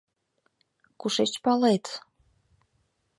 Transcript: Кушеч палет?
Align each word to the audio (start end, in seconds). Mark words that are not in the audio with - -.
Кушеч 0.99 1.33
палет? 1.43 1.85